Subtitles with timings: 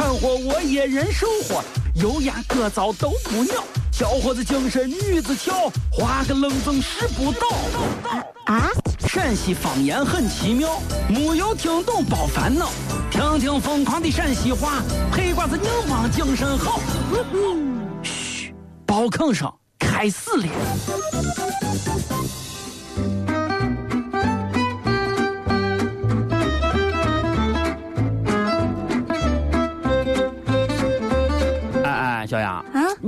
[0.00, 1.62] 掺和我也人生活，
[1.94, 3.62] 油盐各灶都不尿。
[3.92, 7.46] 小伙子精神女子俏，画个愣风使不倒。
[8.46, 8.70] 啊！
[9.06, 12.70] 陕西方言很奇妙，没有听懂别烦恼，
[13.10, 14.82] 听听疯狂的陕西话，
[15.12, 16.80] 黑瓜子硬邦精神好。
[18.02, 18.54] 嘘，
[18.86, 20.48] 包坑声开始了。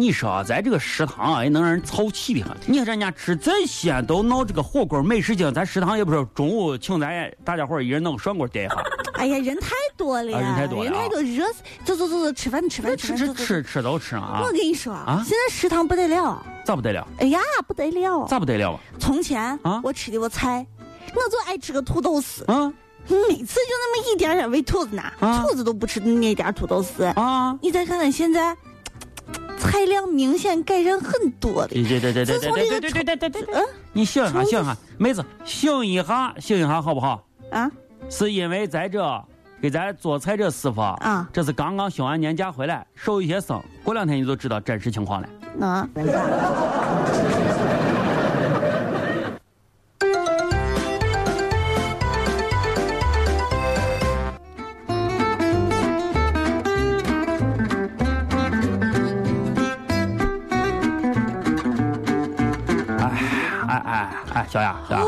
[0.03, 2.57] 你说啊咱这个食堂啊，也能让人操气的很。
[2.67, 8.75] 你看人家吃在西安都闹这个火锅美食节，咱食堂也不是中午请咱大家伙一人弄个涮锅点一下。
[9.15, 11.63] 哎呀，人太多了呀，人太多，人太多，热死！
[11.85, 14.43] 走走走走，吃饭吃饭吃吃吃吃都吃啊！
[14.45, 17.07] 我跟你说啊，现在食堂不得了，咋不得了？
[17.19, 18.27] 哎呀，不得了！
[18.27, 18.77] 咋不得了？
[18.99, 20.67] 从前啊，我吃的我菜，
[21.15, 22.73] 我就爱吃个土豆丝啊，
[23.07, 27.57] 每次就那么一点点喂兔子呢，兔子都不吃那点土豆丝啊。
[27.63, 28.57] 你再看看现在。
[29.73, 31.69] 菜量明显改善很多的。
[31.69, 33.55] 对对对对对对对对对对对。
[33.55, 37.25] 嗯，你醒一下，醒一下，妹子，醒一下，醒一下，好不好？
[37.51, 37.71] 啊，
[38.11, 39.03] 是因为在这
[39.63, 45.29] 给咱做菜这师傅啊，这是刚刚休完年假回来，受一些伤，过两天你就知道真实情况了。
[45.67, 45.89] 啊。
[63.79, 65.05] 哎哎，小雅，小雅，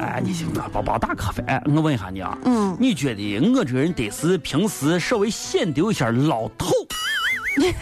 [0.00, 1.44] 哎，你行，别别打瞌睡。
[1.46, 6.72] 哎，我问一下你啊，嗯，你觉得我这个人得是平时稍微显得有些老头？
[7.56, 7.72] 你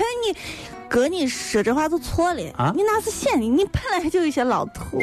[0.88, 2.72] 哥，你说这话就错了啊！
[2.74, 4.98] 你那是显得，你本来就有些老头。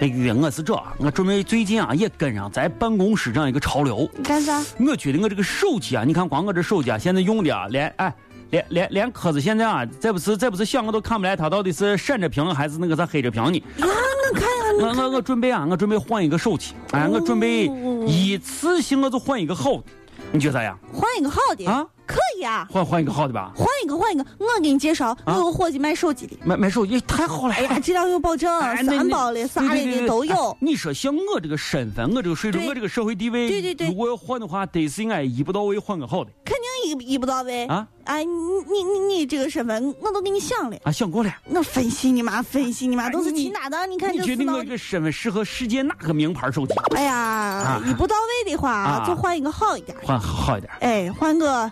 [0.00, 0.10] 哎，
[0.40, 4.08] 我是这，我准备最近啊也跟上咱办公室这样一个潮流。
[4.24, 4.62] 干啥？
[4.78, 8.12] 我觉得我这个手机啊，你看光我这手机啊，现在用的啊，连哎。
[8.52, 13.58] 连连连壳子现在啊，再不是再不是想我都看不来，它到底是闪着屏还是那个啥黑着屏呢？
[13.80, 17.64] 啊，我看看，我我我准备啊，我准备换一个手机，哎，我准备
[18.06, 19.84] 一次性我就换一个好的，
[20.32, 20.78] 你觉得咋样？
[20.92, 23.52] 换一个好的啊，可以啊，换换一个好的吧？
[23.56, 30.56] 换一个换一个，我给你介绍，我有个伙计卖手机的，卖卖手机太好了，哎呀，质量有保证，三包的啥的都有。
[30.60, 36.30] 你说像我这个身份，我这个水准，我这个社会地位，对对对，如果要换的话，得是应该一步到位换个好的。
[36.44, 37.86] 肯定一一步到位啊！
[38.04, 41.32] 哎，你你你你这个身份我都给你想了啊，想过了。
[41.46, 43.88] 我分析你妈，分析你妈都是亲搭档。
[43.90, 46.74] 你看，你觉得我这个身份适合世界哪个名牌手机？
[46.96, 49.96] 哎呀，一步到位的话，就换一个好一点。
[50.02, 50.72] 换好一点。
[50.80, 51.70] 哎，换个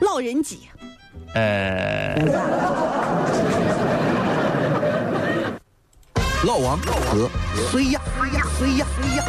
[0.00, 0.68] 老人机。
[1.34, 2.16] 呃。
[6.46, 7.28] 老王和
[7.70, 8.00] 谁呀？
[8.18, 8.42] 谁呀？
[8.58, 8.86] 谁呀？
[8.96, 9.24] 谁呀？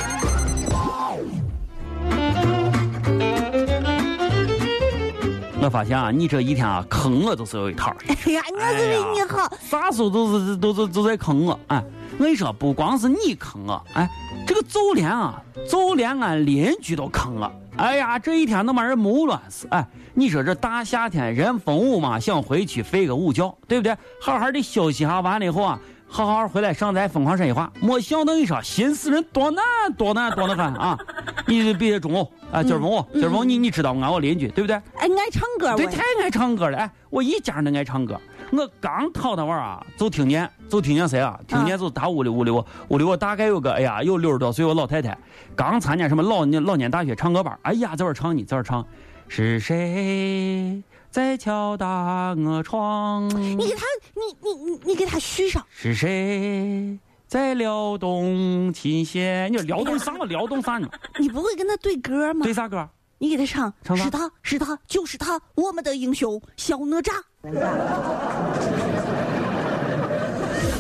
[5.64, 7.94] 我发现啊，你这一天啊坑我都是有一套。
[8.08, 11.60] 哎呀，我是为你好，啥时候都是都是都在坑我。
[11.68, 11.84] 哎，
[12.22, 14.08] 我跟你说，不光是你坑我，哎，
[14.46, 17.52] 这个就连啊，就连俺邻居都坑我。
[17.78, 19.68] 哎呀，这一天都把人谋乱死。
[19.72, 19.84] 哎，
[20.14, 23.98] 你说这大夏天人风午嘛，想回去睡个午觉，对不对？
[24.22, 25.80] 好好的休息下，完了以后啊。
[26.14, 29.64] 好好回来上咱疯狂山一话，没想到一说心思人多难
[29.98, 31.00] 多难多难很啊！
[31.48, 34.76] 你别中午啊，今儿中午今儿中午你你知道俺我邻居对不对？
[34.76, 36.78] 哎，爱唱歌，对，太爱唱歌了。
[36.78, 38.20] 哎，我一家人都爱唱歌。
[38.52, 41.40] 我刚掏他玩啊，就听见就听见谁啊？
[41.48, 45.18] 听见就他屋里屋里我屋里我大概有个哎呀有六十多岁我老太太，
[45.56, 47.58] 刚参加什么老年老年大学唱歌班。
[47.62, 48.86] 哎呀，在这唱呢，在这唱，
[49.30, 50.84] 是谁？
[51.10, 53.84] 在敲打我窗，你给他，
[54.16, 55.66] 你你你你给他续上。
[55.70, 56.98] 是谁
[57.32, 59.50] 在辽东琴弦？
[59.54, 60.26] 你说辽东啥嘛？
[60.26, 60.90] 辽东啥呢？
[61.18, 62.44] 你不会跟他对歌吗？
[62.44, 62.86] 对啥歌？
[63.20, 67.14] 你给他唱，是他是他就是他，我们的英雄小哪吒。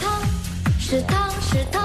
[0.02, 0.20] 他
[0.78, 1.81] 是他是他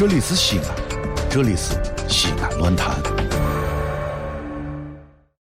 [0.00, 0.64] 这里是西安，
[1.28, 1.74] 这里是
[2.08, 3.19] 西安论坛。